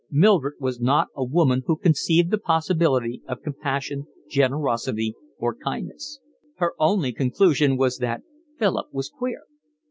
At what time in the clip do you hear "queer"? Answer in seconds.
9.15-9.43